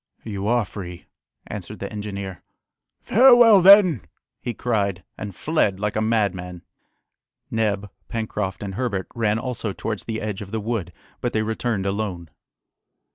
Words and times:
"You 0.23 0.47
are 0.47 0.65
free," 0.65 1.05
answered 1.45 1.77
the 1.77 1.91
engineer. 1.91 2.41
"Farewell 3.03 3.61
then!" 3.61 4.01
he 4.41 4.51
cried, 4.51 5.03
and 5.15 5.35
fled 5.35 5.79
like 5.79 5.95
a 5.95 6.01
madman. 6.01 6.63
Neb, 7.51 7.87
Pencroft, 8.07 8.63
and 8.63 8.73
Herbert 8.73 9.05
ran 9.13 9.37
also 9.37 9.73
towards 9.73 10.05
the 10.05 10.19
edge 10.19 10.41
of 10.41 10.49
the 10.49 10.59
wood 10.59 10.91
but 11.21 11.33
they 11.33 11.43
returned 11.43 11.85
alone. 11.85 12.31